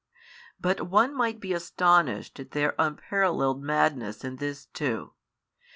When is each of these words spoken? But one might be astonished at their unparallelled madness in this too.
But 0.59 0.87
one 0.89 1.15
might 1.15 1.39
be 1.39 1.53
astonished 1.53 2.39
at 2.39 2.49
their 2.53 2.73
unparallelled 2.79 3.61
madness 3.61 4.23
in 4.23 4.37
this 4.37 4.65
too. 4.65 5.13